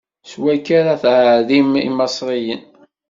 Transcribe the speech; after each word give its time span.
S 0.29 0.31
wakka 0.41 0.73
ara 0.79 1.01
tɛerrim 1.01 1.71
Imaṣriyen! 1.87 2.63